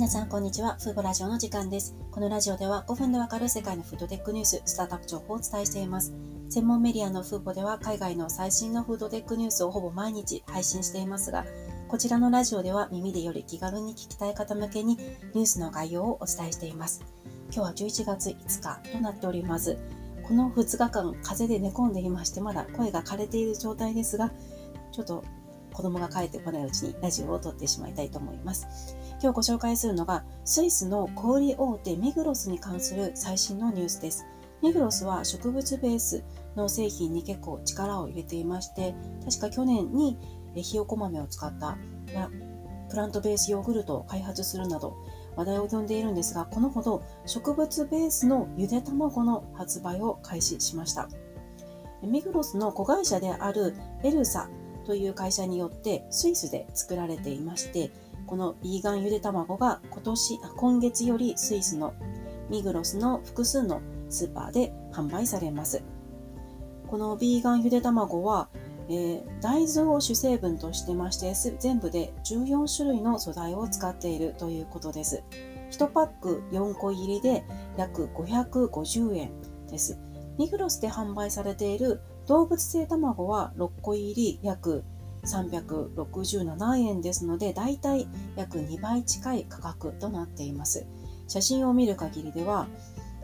[0.00, 0.78] 皆さん、こんにちは。
[0.80, 1.94] フードラジオの時間です。
[2.10, 6.14] このラジオでは5分でわかる世界のフードテックニュース、スタートアップ情報をお伝えしています。
[6.48, 11.44] 専門メディアのフーボでは海外の最新のフードテックニュースをほぼ毎日配信していますが、
[11.86, 17.04] こちらのラジオでは耳でより気軽に聞きたい方向けにニュースの概要をお伝えしています。
[17.52, 19.76] 今日は11月5日となっております。
[20.26, 24.32] この2日間、風邪で寝込んでいまして、まだ声が枯れている状態ですが、
[24.92, 25.24] ちょっと
[25.72, 28.96] 子供が帰ってこないうちにラジオを撮ってしまいたいと思います。
[29.22, 34.26] 今日ご紹介するのが、スイスの小売大手ミグロスに関する最新のニュースです。
[34.62, 36.22] ミグロスは植物ベース
[36.54, 40.18] の製品に結構力を入れていまして、確か去年に
[40.54, 41.78] ひよこ豆を使った
[42.90, 44.96] プラントベースヨーグルトを開発するなど
[45.36, 51.08] 話題を呼んでいるんですが、このほど植物ベースのゆで卵の発売を開始しました。
[52.02, 54.48] ミグロスの子会社であるエルサ
[54.90, 57.92] という会社によってスイスで作られていまして、
[58.26, 61.94] このビーガンゆで卵が今年、今月よりスイスの
[62.48, 65.84] ミグロスの複数のスーパーで販売されます。
[66.88, 68.48] このビーガンゆで卵は、
[68.88, 75.22] えー、大豆を主成分としてまして、全部で14種類の素材を使っているということです。
[75.70, 77.44] 1パック4個入りで
[77.76, 79.30] 約550円
[79.68, 80.00] です。
[80.40, 84.84] ミグロスで販売されている動物性卵は6個入り約
[85.26, 90.86] 367円ですので、だいたい約2倍近い価格となっています。
[91.28, 92.68] 写真を見る限りでは、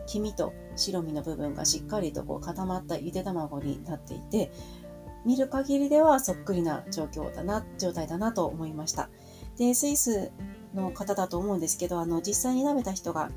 [0.05, 4.51] 黄身と白身の部分がしっかりとこう固まったゆで卵になっていて、
[5.25, 9.09] 見る限りではそっくりな状況だな、状態だなと思いました。
[9.57, 10.31] で、スイス
[10.75, 13.31] の方だと思うんですけど、あの、実際に舐めた人が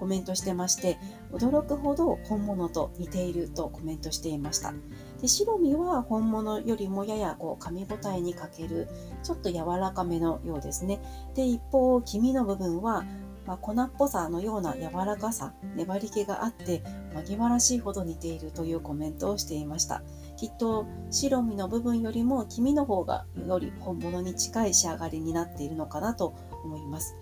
[0.00, 0.98] コメントしてまして、
[1.30, 4.72] 驚くほど本物と似ているとコメントしていました。
[5.20, 8.88] で白身は本物よりもややこう噛み応えに欠ける、
[9.22, 11.00] ちょっと柔らかめのようですね。
[11.34, 13.04] で、一方、黄身の部分は、
[13.46, 16.82] まあ、粉っぽさのような柔らかさ、粘り気があって、
[17.14, 20.02] 紛らわしいほど似ているというコメントをしていました。
[20.36, 26.34] きっと白身の部分よりも黄身の方がより本物に近い仕上がりになっているのかなと
[26.64, 27.14] 思います。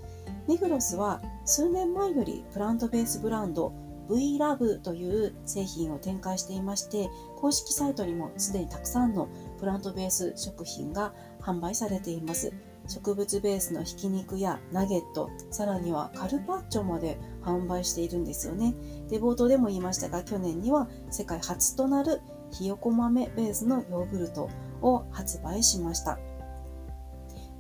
[0.47, 3.73] ミグロスは数年前よりプラントベースブランド
[4.09, 9.29] VLove という製品を展開していまして公式サイトにもすでにたくさんの
[9.59, 12.53] プラントベース食品が販売されています。
[12.89, 18.75] 植物ベースのひき肉やナゲットさらにはカルパッチョまで販売しているんですよね。
[19.11, 24.49] で冒頭でも言いましたが去年には世界初となるひよこ豆ベースのヨーグルト
[24.81, 26.19] を発売しました。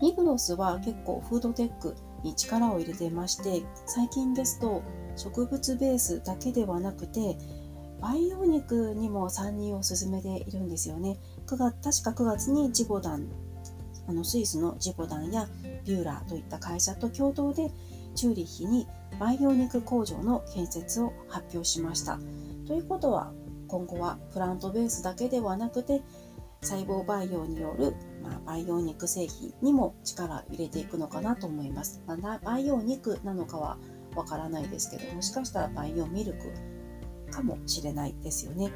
[0.00, 4.82] ミグロスは結構フードテックに力を入れてまして最近ですと
[5.16, 7.36] 植物ベースだけではなくて
[8.00, 11.18] 培養肉にも参入を進めているんですよね。
[11.46, 13.28] 9月確か9月にジボダン
[14.06, 15.48] あのスイスのジボダンや
[15.84, 17.70] ビューラーといった会社と共同で
[18.14, 18.86] チューリッヒに
[19.18, 22.18] 培養肉工場の建設を発表しました。
[22.66, 23.32] ということは
[23.66, 26.02] 今後はプラントベースだけではなくて
[26.62, 32.02] 細胞培養による、まあ、培養肉製品にも力を入れていくのかなと思います。
[32.06, 33.78] まあ、培養肉なのかは
[34.14, 36.52] わからないですけど、もしかしたら培養ミルク
[37.30, 38.72] かもしれないですよね。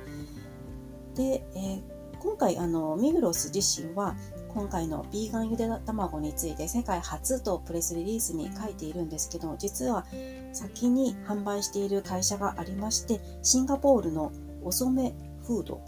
[1.14, 1.82] で、えー、
[2.20, 4.16] 今回あのミグロス自身は
[4.48, 10.06] 今回のビーガンゆで卵について世界初とプレスリリースに書いているんですけど実は
[10.52, 14.30] 先に販売している会社がありましてシンガポールの
[14.62, 15.14] お染め
[15.46, 15.80] フード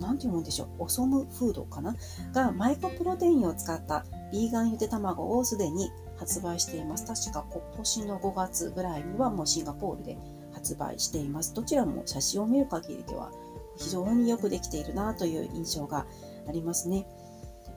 [0.00, 1.96] 何て読むんでしょう、オソムフードかな？
[2.32, 7.06] がマイクプロテインを使ったビーガンゆで卵をすでに発売しています。
[7.06, 10.18] 確か今年の5月ぐらいにはもうシンガポールで
[10.52, 11.54] 発売しています。
[11.54, 13.30] どちらも写真を見る限りでは
[13.76, 16.06] 非常によくできているなという印象が
[16.48, 17.06] ありますね。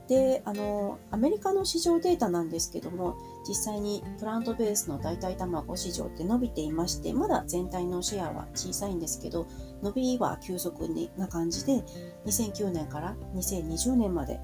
[0.08, 3.16] で、あの、アメリカの市場データなんですけども、
[3.48, 9.46] 実際にプラントベースの代替卵市場って伸びていまして、まだ全体のシェアは小さいんですけど、
[9.82, 11.84] 伸びは急速な感じで、
[12.26, 14.40] 2009年から2020年まで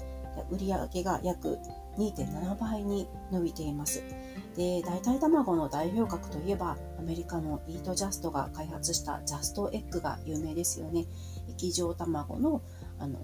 [0.49, 1.57] 売上が約
[1.97, 4.03] 2.7倍に伸びています。
[4.59, 11.05] で、代替卵の代表格といえば、アメリカのイートジャストが開発したジャストエッグが有名ですよね。
[11.47, 12.61] 液状卵の
[12.99, 13.17] あの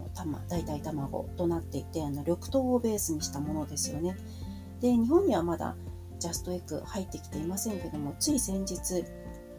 [0.48, 4.16] 代替卵となっていてあの緑豆をベースにしたものですよね。
[4.80, 5.76] で日本にはまだ
[6.20, 9.04] ジャストエッグ入ってきていませんけどもつい先日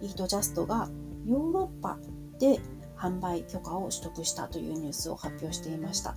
[0.01, 0.89] イートジャストが
[1.27, 1.99] ヨーロッパ
[2.39, 2.59] で
[2.97, 6.17] 販売許可を取得したというニュースを発表していました。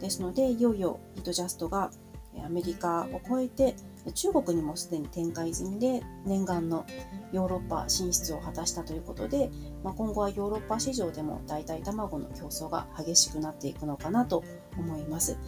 [0.00, 1.90] ですのでいよいよイートジャストが
[2.42, 3.76] アメリカを超えて
[4.12, 6.84] 中国にもすでに展開済みで念願の
[7.32, 9.50] ヨーロッパ進出を果たしたということで、
[9.82, 14.44] まあ、今後はヨーロッパ市場でも代替卵の競争が激しくなっていくのかなと
[14.76, 15.38] 思います。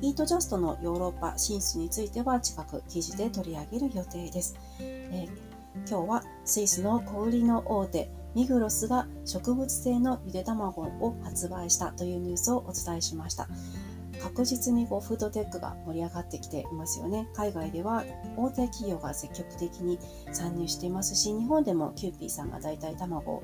[0.00, 4.56] イートジャストのヨーロッパ進出については近く記事で取り上げる予定です。
[4.80, 13.48] えー、今日はスイスの小売りの大手ミグロスが植物性のゆで卵を発売したというニュースをお伝えしました。
[14.26, 17.28] 確実にこうフードテックが盛り上がってきていますよね。
[17.34, 18.04] 海外では
[18.36, 19.98] 大手企業が積極的に
[20.32, 23.42] 参入していますし、日本でもキューピーさんが代替卵を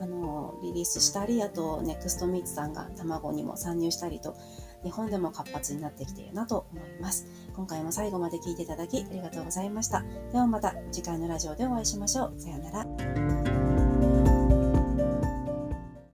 [0.00, 4.34] あのリリースしたり、あとネクストミーツさんが卵にも参入したりと、
[4.82, 7.26] 日本でも活発になってきているなと思います。
[7.54, 10.02] 今回も最後まで聞いていただきありがとうございました。
[10.32, 12.40] ではまた次回のラジオでお会いしましょう。
[12.40, 13.39] さようなら。